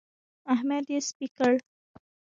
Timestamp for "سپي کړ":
1.07-1.53